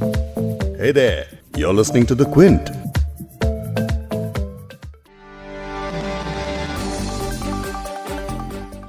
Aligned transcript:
Hey 0.00 0.92
there, 0.92 1.26
you're 1.54 1.74
listening 1.74 2.06
to 2.06 2.14
The 2.14 2.24
Quint. 2.24 2.70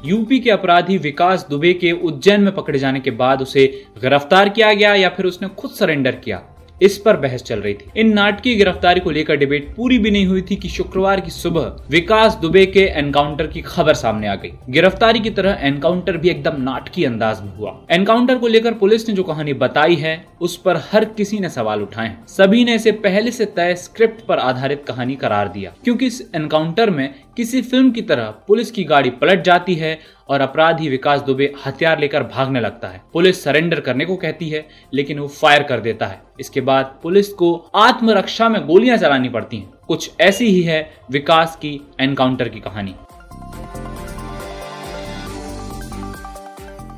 UP 0.06 0.40
के 0.40 0.50
अपराधी 0.52 0.98
विकास 0.98 1.46
दुबे 1.50 1.74
के 1.74 1.92
उज्जैन 1.92 2.42
में 2.42 2.54
पकड़े 2.56 2.80
जाने 2.80 3.00
के 3.00 3.12
बाद 3.12 3.42
उसे 3.42 3.66
गिरफ़्तार 4.02 4.50
किया 4.50 4.74
गया 4.74 4.94
या 4.96 5.10
फिर 5.10 5.26
उसने 5.26 5.50
खुद 5.60 5.72
सरेंडर 5.72 6.16
किया 6.24 6.42
इस 6.82 6.98
पर 6.98 7.18
बहस 7.18 7.44
चल 7.44 7.60
रही 7.60 7.74
थी। 7.74 7.92
इन 7.98 8.14
नाटकीय 8.14 8.56
गिरफ्तारी 8.56 9.00
को 9.00 9.12
लेकर 9.12 9.36
डिबेट 9.36 9.74
पूरी 9.76 9.98
भी 10.00 10.12
नहीं 10.12 10.26
हुई 10.26 10.42
थी 10.42 10.56
कि 10.56 10.70
शुक्रवार 10.70 11.20
की 11.22 11.32
सुबह 11.32 11.74
विकास 11.90 12.38
दुबे 12.42 12.66
के 12.68 12.86
एनकाउंटर 13.00 13.48
की 13.48 13.62
खबर 13.64 13.94
सामने 13.96 14.28
आ 14.28 14.36
गई। 14.36 14.52
गिरफ्तारी 14.70 15.20
की 15.20 15.30
तरह 15.32 15.60
एनकाउंटर 15.64 16.18
भी 16.18 16.30
एकदम 16.30 16.62
नाटकीय 16.62 17.06
अंदाज 17.06 17.42
में 17.42 17.56
हुआ। 17.58 17.76
एनकाउंटर 17.92 18.38
को 18.38 18.48
लेकर 18.48 18.74
पुलिस 18.76 19.08
ने 19.10 19.16
जो 19.16 19.24
कहानी 19.24 19.54
बताई 19.56 19.96
है, 19.96 20.24
उस 20.42 20.58
पर 20.58 20.82
हर 20.92 21.06
किसी 21.08 21.40
ने 21.40 21.50
सवाल 21.52 21.82
उठाए 21.82 22.16
सभी 22.30 22.64
ने 22.66 22.76
इसे 22.76 22.92
पहले 23.02 23.32
से 23.32 23.46
तय 23.48 23.76
स्क्रिप्ट 23.78 24.26
पर 24.26 24.40
आधारित 24.40 24.84
कहानी 24.88 25.16
करार 25.16 25.48
दिया, 25.50 25.74
क्योंकि 25.84 26.06
इस 26.06 26.22
एनकाउंटर 26.36 26.90
में 26.90 27.14
किसी 27.38 27.62
फ़िल्म 27.62 27.92
की 27.92 28.02
तरह 28.02 28.30
पुलिस 28.48 28.72
की 28.72 28.84
गाड़ी 28.84 29.10
पलट 29.12 29.44
जाती 29.44 29.76
है 29.76 29.98
और 30.32 30.42
अपराधी 30.42 30.90
विकास 30.90 31.22
दुबे 31.22 31.54
हथियार 31.66 32.00
लेकर 32.00 32.24
भागने 32.24 32.60
लगता 32.60 32.88
है। 32.88 33.02
पुलिस 33.14 33.44
सरेंडर 33.44 33.80
करने 33.80 34.06
को 34.06 34.16
कहती 34.16 34.50
है, 34.50 34.68
लेकिन 34.94 35.20
वो 35.20 35.28
फायर 35.28 35.64
कर 35.64 35.80
देता 35.80 36.06
है। 36.06 36.22
इसके 36.40 36.62
बाद 36.62 37.00
पुलिस 37.04 37.30
को 37.34 37.54
आत्मरक्षा 37.76 38.50
में 38.50 38.66
गोलियाँ 38.68 38.98
चलानी 38.98 39.30
पड़ती 39.30 39.58
हैं। 39.58 39.70
कुछ 39.88 40.12
ऐसी 40.22 40.46
ही 40.46 40.62
है 40.62 40.94
विकास 41.12 41.56
की 41.56 41.80
एनकाउंटर 42.00 42.50
की 42.50 42.60
कहानी। 42.60 42.96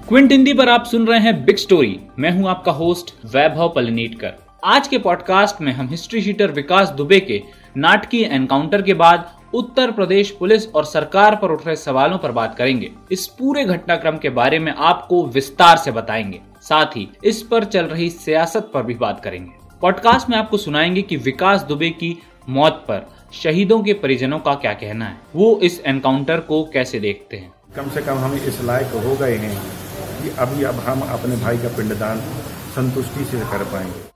क्विंट 0.07 0.31
हिंदी 0.31 0.53
पर 0.53 0.69
आप 0.69 0.85
सुन 0.85 1.07
रहे 1.07 1.19
हैं 1.19 1.45
बिग 1.45 1.55
स्टोरी। 1.55 1.99
मैं 2.19 2.31
हूँ 2.31 2.49
आपका 2.49 2.71
होस्ट 2.71 3.13
वैभव 3.25 3.73
पलनीटकर। 3.75 4.33
आज 4.65 4.87
के 4.87 4.97
पॉडकास्ट 4.97 5.61
में 5.61 5.71
हम 5.71 5.87
हिस्ट्री 5.89 6.21
शीटर 6.21 6.51
विकास 6.51 6.89
दुबे 6.89 7.19
के 7.19 7.41
नाटकीय 7.77 8.25
एनकाउंटर 8.25 8.81
के 8.81 8.93
बाद 8.93 9.31
उत्तर 9.53 9.91
प्रदेश 9.91 10.31
पुलिस 10.31 10.67
और 10.67 10.85
सरकार 10.85 11.35
पर 11.35 11.51
उठ 11.51 11.65
रहे 11.65 11.75
सवालों 11.75 12.17
पर 12.17 12.31
बात 12.31 12.55
करेंगे। 12.55 12.91
इस 13.11 13.27
पूरे 13.27 13.65
घटनाक्रम 13.65 14.17
के 14.17 14.29
बारे 14.29 14.59
में 14.59 14.71
आपको 14.71 15.25
विस्तार 15.25 15.77
से 15.77 15.91
बताएँगे। 15.91 16.41
साथ 16.61 16.85
ही 16.85 17.09
इस 17.23 17.41
पर 17.41 17.63
चल 17.63 17.85
रही 17.85 18.09
सियासत 18.09 18.71
पर 18.73 18.83
भी 18.83 18.93
बात 18.93 19.23
करेंगे। 19.23 19.51
पॉडकास्ट 19.81 20.29
में 20.29 20.37
आपको 20.37 20.57
सुनाएँगे 20.57 21.01
कि 21.01 21.17
विकास 21.17 21.61
दुबे 21.61 21.89
की 21.89 22.17
मौत 22.49 22.85
पर 22.87 23.07
शहीदों 23.33 23.83
के 23.83 23.93
परिजनों 23.93 24.39
का 24.39 24.53
क्या 24.53 24.73
कहना 24.73 25.05
है। 25.05 25.17
वो 25.35 25.59
इस 25.63 25.81
एनकाउंटर 25.85 26.39
को 26.39 26.63
कैसे 26.63 26.99
देखते 26.99 27.37
हैं? 27.37 27.53
कम 27.75 27.89
से 27.89 28.01
कम 28.01 28.13
हम 28.13 28.33
इस 28.33 28.61
लायक 28.63 28.87
हो 28.87 29.15
गए 29.15 29.35
हैं 29.35 29.61
कि 30.21 30.29
अभी 30.39 30.63
अब 30.63 30.75
हम 30.75 31.01
अपने 31.01 31.35
भाई 31.35 31.57
का 31.57 31.67
पिंडदान 31.67 32.19
संतुष्टि 32.75 33.25
से 33.25 33.39
कर 33.39 33.63
पाएँगे। 33.63 34.12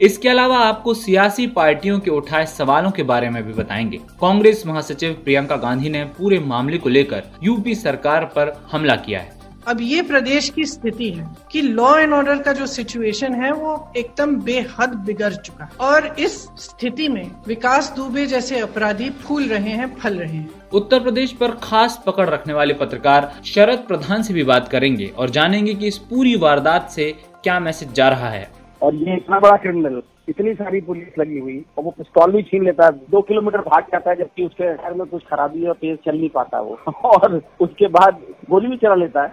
इसके 0.00 0.28
अलावा 0.28 0.58
आपको 0.58 0.92
सियासी 0.94 1.46
पार्टियों 1.46 1.98
के 2.00 2.10
उठाए 2.10 2.46
सवालों 2.46 2.90
के 2.90 3.02
बारे 3.02 3.30
में 3.30 3.42
भी 3.42 3.52
बताएँगे। 3.52 3.96
कांग्रेस 4.20 4.62
महासचिव 4.66 5.12
प्रियंका 5.24 5.56
गांधी 5.56 5.88
ने 5.88 6.04
पूरे 6.18 6.38
मामले 6.38 6.78
को 6.78 6.88
लेकर 6.88 7.22
यूपी 7.42 7.74
सरकार 7.74 8.24
पर 8.24 8.52
हमला 8.72 8.96
किया 8.96 9.20
है। 9.20 9.36
अब 9.66 9.80
ये 9.80 10.02
प्रदेश 10.02 10.48
की 10.48 10.64
स्थिति 10.64 11.10
है 11.10 11.26
कि 11.52 11.62
लॉ 11.62 11.96
एंड 11.98 12.12
ऑर्डर 12.12 12.38
का 12.38 12.52
जो 12.52 12.66
सिचुएशन 12.66 13.34
है 13.34 13.50
वो 13.52 13.92
एकदम 13.96 14.34
बेहद 14.36 14.94
बिगड़ 15.06 15.32
चुका 15.32 15.64
है। 15.64 15.70
और 15.80 16.06
इस 16.18 16.36
स्थिति 16.58 17.08
में 17.08 17.30
विकास 17.46 17.92
दुबे 17.96 18.26
जैसे 18.26 18.58
अपराधी 18.58 19.10
फूल 19.10 19.44
रहे 19.44 19.70
हैं 19.70 19.94
फल 19.96 20.14
रहे 20.14 20.36
हैं। 20.36 20.50
उत्तर 20.72 21.00
प्रदेश 21.00 21.32
पर 21.32 21.50
खास 21.62 22.00
पकड़ 22.06 22.28
रखने 22.30 22.54
वाले 22.54 22.74
पत्रकार 22.74 23.32
शरद 23.44 23.78
प्रधान 23.78 24.22
से 24.22 24.34
भी 24.34 24.44
बात 24.44 24.68
करेंगे 24.68 25.06
और 25.06 25.30
जानेंगे 25.30 25.74
कि 25.74 25.86
इस 25.86 25.98
पूरी 25.98 26.36
वारदात 26.36 26.90
से 26.90 27.10
क्या 27.42 27.60
मैसेज 27.60 27.92
जा 27.92 28.08
रहा 28.08 28.28
है। 28.28 28.57
और 28.82 28.94
ये 28.94 29.16
इतना 29.16 29.38
बड़ा 29.40 29.56
क्रिमिनल 29.56 30.02
इतनी 30.28 30.54
सारी 30.54 30.80
पुलिस 30.80 31.18
लगी 31.18 31.38
हुई 31.38 31.64
और 31.78 31.84
वो 31.84 31.90
पिस्तौल 31.90 32.32
भी 32.32 32.42
छीन 32.42 32.64
लेता 32.64 32.86
है 32.86 32.92
दो 33.10 33.20
किलोमीटर 33.20 33.58
भाग 33.58 33.82
जाता 33.82 34.10
है 34.10 34.16
जबकि 34.16 34.44
उसके 34.44 34.76
शहर 34.76 34.94
में 34.94 35.06
कुछ 35.06 35.22
खराबी 35.22 35.62
है 35.62 35.68
और 35.68 35.74
तेज 35.74 35.98
चल 36.04 36.16
नहीं 36.16 36.28
पाता 36.28 36.60
वो। 36.60 36.78
और 37.04 37.42
उसके 37.60 37.86
बाद 37.88 38.22
गोली 38.50 38.68
भी 38.68 38.76
चला 38.76 38.94
लेता 38.94 39.22
है। 39.22 39.32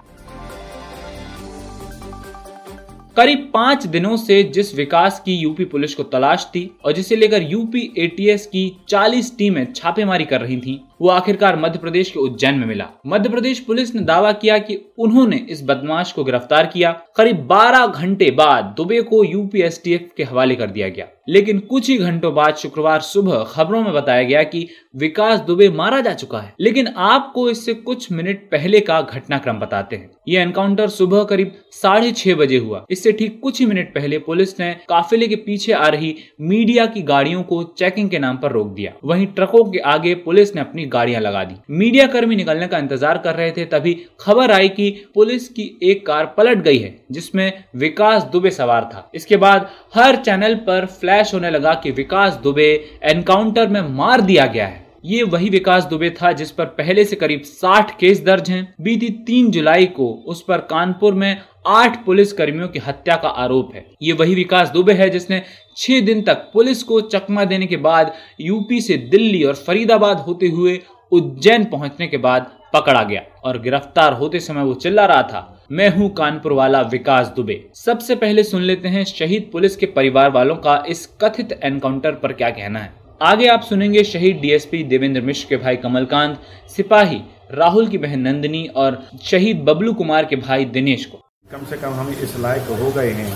करीब 3.18 3.52
पाँच 3.54 3.86
दिनों 3.86 4.18
से 4.18 4.44
जिस 4.44 4.76
विकास 4.76 5.20
की 5.26 5.34
यूपी 5.34 5.66
पुलिस 5.66 5.96
को 5.96 6.04
तलाश 6.04 6.46
थी 6.46 6.78
और 6.86 6.92
जिसे 6.92 7.16
लेकर 7.16 7.42
यूपी 7.42 7.94
एटीएस 7.98 8.46
की 8.48 8.78
40 8.90 9.38
टीमें 9.38 9.74
छापेमारी 9.74 10.26
कर 10.26 10.42
रही 10.42 10.58
थीं, 10.58 10.80
वो 11.02 11.10
आखिरकार 11.10 11.60
मध्य 11.60 11.80
प्रदेश 11.80 12.12
के 12.12 12.20
उज्जैन 12.20 12.56
में 12.56 12.68
मिला। 12.68 12.90
मध्य 13.08 13.30
प्रदेश 13.30 13.60
पुलिस 13.60 13.96
ने 13.96 14.02
दावा 14.02 14.32
किया 14.32 14.58
कि 14.58 14.94
उन्होंने 14.98 15.46
इस 15.50 15.64
बदमाश 15.64 16.12
को 16.12 16.24
गिरफ़्तार 16.24 16.66
किया। 16.66 16.92
करीब 17.16 17.38
12 17.38 17.88
घंटे 17.88 18.32
बाद 18.32 18.74
दुबे 18.78 19.02
को 19.02 19.24
यूपी 19.24 19.62
एसटीएफ 19.62 20.10
के 20.18 20.24
हवाले 20.24 20.56
कर 20.56 20.68
दिया 20.68 20.90
गया। 20.90 21.08
लेकिन 21.30 21.60
कुछ 21.60 21.90
ही 21.90 21.98
घंटों 21.98 22.34
बाद 22.36 22.56
शुक्रवार 22.56 23.02
सुबह 23.02 23.44
खबरों 23.44 23.84
में 23.84 23.94
बताया 23.94 24.24
गया 24.24 24.44
कि 24.44 24.68
विकास 24.96 25.40
दुबे 25.40 25.70
मारा 25.70 26.02
जा 26.02 26.14
चुका 26.14 26.40
है। 26.40 26.54
लेकिन 26.60 26.88
आपको 26.88 27.50
इससे 27.50 27.74
कुछ 27.74 28.12
मिनट 28.12 28.52
पहले 28.52 28.80
का 28.80 29.02
घटनाक्रम 29.02 29.60
बताते 29.60 29.96
हैं। 29.96 30.12
यह 30.28 30.42
एनकाउंटर 30.42 30.90
सुबह 30.90 31.24
करीब 31.24 31.52
साढ़े 31.72 32.12
छह 32.12 32.36
बजे 32.36 32.58
हुआ। 32.58 32.86
इससे 32.90 33.12
ठीक 33.12 33.40
कुछ 33.44 33.60
ही 33.60 33.66
मिनट 33.66 33.94
पहले 33.96 34.18
पुलिस 34.18 34.60
ने 34.60 34.76
काफिले 34.90 35.28
के 35.28 35.36
पीछे 35.36 35.74
आ 35.74 35.88
रही 35.88 36.16
मीडिया 36.42 36.86
की 36.86 37.02
गाड़ियों 37.02 37.44
को 37.44 37.64
चेकिंग 37.64 38.10
के 38.10 38.20
नाम 38.20 38.38
पर 38.38 38.52
रोक 38.52 38.68
दिया। 38.68 38.94
वहीं 39.04 39.28
ट्रकों 39.28 39.64
के 39.64 39.80
आगे 39.80 40.16
पुलिस 40.16 40.56
ने 40.56 40.62
अपनी 40.62 40.85
गाड़ियाँ 40.88 41.22
लगा 41.22 41.44
दी। 41.44 41.56
मीडिया 41.72 42.08
कर्मी 42.08 42.36
निकलने 42.36 42.68
का 42.68 42.78
इंतज़ार 42.78 43.18
कर 43.18 43.36
रहे 43.36 43.52
थे, 43.52 43.66
तभी 43.66 43.94
खबर 44.20 44.52
आई 44.52 44.70
कि 44.70 44.90
पुलिस 45.16 45.48
की 45.50 45.70
एक 45.84 46.06
कार 46.08 46.34
पलट 46.38 46.58
गई 46.60 46.78
है, 46.78 46.96
जिसमें 47.12 47.64
विकास 47.76 48.24
दुबे 48.24 48.52
सवार 48.52 48.90
था। 48.94 49.10
इसके 49.16 49.38
बाद 49.38 49.70
हर 49.96 50.16
चैनल 50.18 50.56
पर 50.62 50.86
फ्लैश 50.94 51.34
होने 51.34 51.50
लगा 51.50 51.74
कि 51.74 51.92
विकास 51.94 52.40
दुबे 52.44 52.72
एनकाउंटर 53.04 53.68
में 53.68 53.82
मार 53.90 54.22
दिया 54.22 54.46
गया 54.46 54.68
है। 54.68 54.85
ये 55.06 55.24
वही 55.24 55.50
विकास 55.50 55.84
दुबे 55.86 56.10
था 56.12 56.32
जिस 56.32 56.52
पर 56.52 56.66
पहले 56.78 57.04
से 57.06 57.16
करीब 57.16 57.42
60 57.44 57.92
केस 58.00 58.24
दर्ज 58.26 58.50
हैं। 58.50 58.64
बीती 58.82 59.10
3 59.26 59.52
जुलाई 59.52 59.86
को 59.88 60.08
उस 60.28 60.42
पर 60.44 60.62
कानपुर 60.70 61.14
में 61.14 61.42
आठ 61.68 62.04
पुलिस 62.06 62.34
कर्मियों 62.34 62.68
की 62.68 62.80
हत्या 62.80 63.16
का 63.16 63.30
आरोप 63.30 63.76
है। 63.76 63.86
ये 64.02 64.14
वही 64.14 64.36
विकास 64.36 64.70
दुबे 64.70 64.94
है 64.94 65.10
जिसने 65.10 65.42
छह 65.78 66.02
दिन 66.02 66.22
तक 66.22 66.50
पुलिस 66.54 66.84
को 66.84 67.00
चकमा 67.04 67.46
देने 67.46 67.68
के 67.68 67.78
बाद 67.80 68.14
यूपी 68.42 68.82
से 68.82 68.98
दिल्ली 68.98 69.44
और 69.44 69.56
फरीदाबाद 69.68 70.20
होते 70.20 70.48
हुए 70.48 70.80
उज्जैन 71.12 71.66
पहुँचने 71.68 72.08
के 72.08 72.18
बाद 72.20 72.52
पकड़ा 72.74 73.04
गया 73.04 73.22
और 73.44 73.62
गिरफ़्तार 73.62 74.14
होते 74.14 74.40
समय 74.40 74.64
वो 74.64 74.74
चिल्ला 74.76 75.06
रहा 75.06 75.22
था, 75.24 75.66
मैं 75.72 75.90
हूँ 75.90 76.14
कानपुर 76.16 76.54
वाला 76.54 76.82
विकास 76.84 77.34
दुबे। 77.36 77.64
सबसे 77.76 78.16
पहले 78.18 78.44
सुन 78.44 78.62
लेते 78.64 78.88
हैं 78.88 79.04
शहीद 79.06 79.50
पुलिस 79.54 79.76
के 79.76 79.86
परिवार 79.88 80.32
वालों 80.32 80.56
का 80.58 80.84
इस 80.90 81.06
कथित 81.24 81.60
एनकाउंटर 81.64 82.12
पर 82.14 82.34
क्या 82.34 82.50
कहना 82.52 82.80
है। 82.80 82.94
आगे 83.22 83.48
आप 83.48 83.62
सुनेंगे 83.64 84.04
शहीद 84.04 84.38
डीएसपी 84.38 84.84
देवेंद्र 84.84 85.22
मिश्र 85.22 85.48
के 85.50 85.58
भाई 85.58 85.76
कमलकांत, 85.76 86.40
सिपाही 86.76 87.22
राहुल 87.52 87.88
की 87.88 87.98
बहन 87.98 88.20
नंदिनी 88.20 88.66
और 88.76 88.98
शहीद 89.24 89.64
बबलू 89.66 89.94
कुमार 89.94 90.26
के 90.26 90.36
भाई 90.38 90.66
दिनेश 90.68 91.06
को। 91.06 91.18
कम 91.52 91.66
से 91.66 91.78
कम 91.78 91.94
हम 91.94 92.10
इस 92.12 92.36
लायक 92.40 92.68
हो 92.82 92.92
गए 92.92 93.12
हैं 93.12 93.32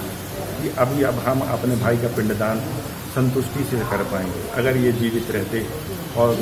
कि 0.61 0.69
अभी 0.77 1.03
अब 1.03 1.23
हम 1.27 1.41
अपने 1.49 1.75
भाई 1.75 1.97
का 1.97 2.07
पिंडदान 2.17 2.59
संतुष्टि 3.15 3.63
से 3.63 3.79
कर 3.91 4.03
पाएँगे। 4.11 4.47
अगर 4.53 4.77
ये 4.77 4.91
जीवित 4.99 5.31
रहते 5.31 5.65
और 6.17 6.35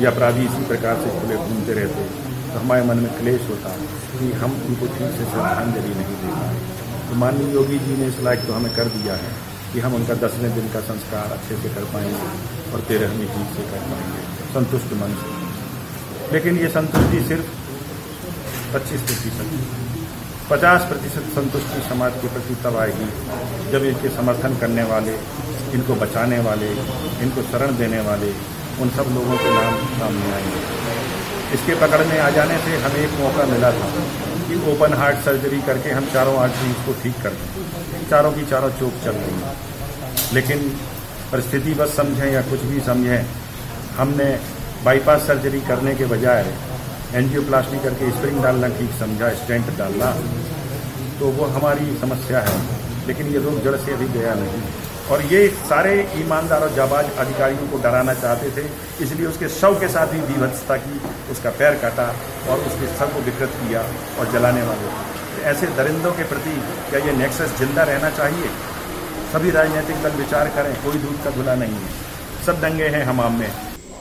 ये 0.00 0.06
अपराधी 0.06 0.44
इसी 0.44 0.66
प्रकार 0.68 1.02
से 1.02 1.18
खुले 1.20 1.36
घूमते 1.38 1.80
रहते 1.80 2.08
तो 2.52 2.58
हमारे 2.58 2.84
मन 2.84 2.98
में 2.98 3.12
क्लेश 3.18 3.48
होता 3.48 3.76
कि 4.12 4.32
हम 4.38 4.62
उनको 4.68 4.86
ठीक 4.88 5.18
से 5.18 5.30
श्रद्धांजलि 5.30 5.94
नहीं 5.94 6.16
दे 6.22 6.28
पाए। 6.30 7.08
तो 7.08 7.16
माननीय 7.20 7.54
योगी 7.54 7.78
जी 7.78 7.96
ने 8.02 8.06
इस 8.06 8.20
लायक 8.22 8.46
तो 8.46 8.52
हमें 8.52 8.74
कर 8.74 8.96
दिया 8.96 9.14
है। 9.24 9.38
कि 9.72 9.80
हम 9.80 9.94
उनका 9.94 10.14
दसवें 10.14 10.54
दिन 10.54 10.68
का 10.68 10.80
संस्कार 10.80 11.32
अच्छे 11.32 11.56
से 11.56 11.68
कर 11.68 11.84
पाएँगे 11.84 12.72
और 12.72 12.80
तेरहवीं 12.80 13.26
ठीक 13.26 13.56
से 13.56 13.62
कर 13.62 13.78
पाएँगे। 13.78 14.22
संतुष्ट 14.54 14.92
मन 14.92 15.14
से। 15.14 16.32
लेकिन 16.32 16.58
ये 16.58 16.68
संतुष्टि 16.68 17.20
सिर्फ़ 17.28 17.46
पच्चीस 18.74 19.00
प्रतिशत 19.00 19.48
पचास 20.50 20.82
प्रतिशत 20.82 21.24
संतुष्टि 21.34 21.88
समाज 21.88 22.12
के 22.12 22.28
प्रति 22.28 22.54
तब 22.54 22.76
आएगी 22.76 23.08
जब 23.72 23.84
इनके 23.84 24.08
समर्थन 24.08 24.56
करने 24.56 24.82
वाले, 24.82 25.12
इनको 25.72 25.94
बचाने 25.94 26.38
वाले, 26.38 26.70
इनको 27.22 27.42
शरण 27.42 27.76
देने 27.76 28.00
वाले 28.00 28.30
उन 28.82 28.90
सब 28.90 29.06
लोगों 29.14 29.36
के 29.36 29.50
नाम 29.50 29.76
सामने 29.98 30.32
आएँगे। 30.32 30.60
इसके 31.54 31.74
पकड़ 31.74 32.04
में 32.04 32.18
आ 32.18 32.30
जाने 32.30 32.58
से 32.58 32.76
हमें 32.76 32.96
एक 32.96 33.10
मौका 33.20 33.44
मिला 33.46 33.70
था 33.70 33.90
कि 34.48 34.72
ओपन 34.72 34.94
हार्ट 34.94 35.16
सर्जरी 35.16 35.60
करके 35.62 35.90
हम 35.90 36.06
चारों 36.06 36.34
आठ 36.34 36.50
आर्टरीज 36.50 36.76
को 36.86 37.02
ठीक 37.02 37.22
कर 37.22 37.30
दें। 37.30 37.69
चारों 38.10 38.32
की 38.32 38.44
चारों 38.46 38.70
चोक 38.78 39.02
चल 39.04 39.16
रही 39.16 39.40
है। 39.40 39.54
लेकिन 40.34 40.68
परिस्थिति 41.32 41.74
बस 41.74 41.96
समझें 41.96 42.30
या 42.32 42.42
कुछ 42.44 42.60
भी 42.64 42.80
समझें, 42.82 43.26
हमने 43.96 44.28
बाईपास 44.84 45.26
सर्जरी 45.26 45.60
करने 45.62 45.94
के 45.94 46.04
बजाय 46.06 46.44
एंजियोप्लास्टी 47.14 47.78
करके 47.78 48.10
स्प्रिंग 48.12 48.42
डालना, 48.42 48.68
ठीक 48.70 48.90
समझा 48.98 49.28
स्टेंट 49.36 49.76
डालना 49.78 50.10
तो 51.20 51.30
वो 51.30 51.44
हमारी 51.48 51.96
समस्या 52.00 52.40
है। 52.40 52.58
लेकिन 53.06 53.26
ये 53.26 53.38
रोग 53.38 53.62
जड़ 53.64 53.76
से 53.76 53.92
अभी 53.92 54.08
गया 54.10 54.34
नहीं। 54.34 54.62
और 55.10 55.22
ये 55.24 55.46
सारे 55.68 55.92
ईमानदार 56.16 56.62
और 56.62 56.74
जाबाज 56.74 57.06
अधिकारियों 57.18 57.66
को 57.68 57.78
डराना 57.78 58.14
चाहते 58.14 58.50
थे, 58.50 58.66
इसलिए 59.04 59.26
उसके 59.26 59.48
शव 59.50 59.78
के 59.80 59.88
साथ 59.88 60.14
ही 60.14 60.20
विभत्सता 60.22 60.76
की, 60.76 61.00
उसका 61.32 61.50
पैर 61.58 61.78
काटा 61.82 62.06
और 62.50 62.60
उसके 62.60 62.86
सर 62.96 63.12
को 63.14 63.20
विकृत 63.20 63.56
किया 63.62 63.82
और 64.18 64.30
जलाने 64.32 64.62
वाले। 64.62 64.92
ऐसे 65.44 65.66
दरिंदों 65.76 66.12
के 66.12 66.24
प्रति 66.24 66.50
क्या 66.90 67.00
ये 67.06 67.12
नेक्सस 67.18 67.58
ज़िंदा 67.58 67.82
रहना 67.84 68.10
चाहिए? 68.10 68.50
सभी 69.32 69.50
राजनीतिक 69.50 70.02
दल 70.02 70.16
विचार 70.18 70.48
करें 70.54 70.74
कोई 70.84 70.98
दूध 70.98 71.24
का 71.24 71.30
धुला 71.30 71.54
नहीं 71.54 71.74
है। 71.74 72.44
सब 72.46 72.60
दंगे 72.60 72.88
हैं 72.88 73.04
हमाम 73.04 73.38
में। 73.38 73.48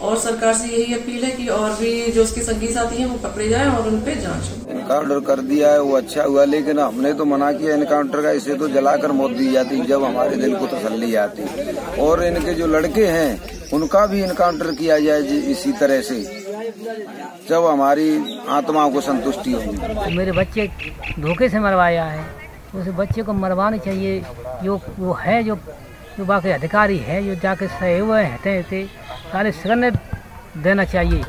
और 0.01 0.17
सरकार 0.17 0.53
से 0.53 0.67
यही 0.67 0.93
अपील 0.93 1.23
है 1.23 1.31
कि 1.31 1.47
और 1.47 1.71
भी 1.71 2.11
जो 2.11 2.23
उसके 2.23 2.41
संगी 2.41 2.67
साथी 2.67 2.97
हैं 2.97 3.05
वो 3.05 3.17
पकड़े 3.23 3.47
जाएँ 3.49 3.69
और 3.69 3.87
उन 3.87 3.99
पे 4.01 4.15
जाँच 4.15 4.49
हो। 4.49 4.71
इनकाउंटर 4.71 5.19
कर 5.19 5.39
दिया 5.41 5.71
है 5.71 5.81
वो 5.81 5.95
अच्छा 5.97 6.23
हुआ 6.23 6.43
लेकिन 6.45 6.79
हमने 6.79 7.13
तो 7.13 7.25
मना 7.25 7.51
किया 7.51 7.75
इनकाउंटर 7.75 8.21
का 8.21 8.31
इसे 8.31 8.55
तो 8.55 8.69
जलाकर 8.69 9.11
मौत 9.11 9.31
दी 9.31 9.51
जाती 9.51 9.79
जब 9.85 10.03
हमारे 10.03 10.35
दिल 10.35 10.55
को 10.55 10.67
तसल्ली 10.67 11.13
आती। 11.15 11.97
और 12.01 12.23
इनके 12.23 12.53
जो 12.53 12.67
लड़के 12.67 13.05
हैं 13.07 13.69
उनका 13.73 14.05
भी 14.05 14.23
इनकाउंटर 14.23 14.71
किया 14.75 14.99
जाए 14.99 15.21
इसी 15.51 15.71
तरह 15.71 16.01
से। 16.01 16.38
जब 17.49 17.65
हमारी 17.65 18.09
आत्माओं 18.49 18.91
को 18.91 19.01
संतुष्टि 19.01 19.51
होगी 19.51 20.15
मेरे 20.17 20.31
बच्चे 20.31 20.67
धोखे 21.19 21.49
से 21.49 21.59
मरवाया 21.59 22.03
है। 22.05 22.23
उस 22.75 22.87
बच्चे 22.89 23.23
को 23.23 23.33
मरवाना 23.33 23.77
चाहिए। 23.77 24.21
जो 24.63 24.79
वो 24.99 25.13
है 25.13 25.41
जो 25.43 25.55
जो 26.17 26.25
बाकी 26.25 26.49
अधिकारी 26.49 26.97
है 26.97 27.23
जो 27.25 27.35
जाके 27.35 27.67
सहे 27.67 27.97
हुए 27.99 28.21
हैं 28.23 28.87
सारे 29.31 29.51
सिरने 29.51 29.91
देना 30.57 30.83
चाहिए। 30.85 31.23